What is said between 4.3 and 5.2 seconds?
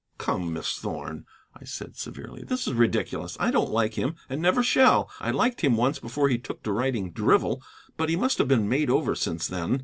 and never shall.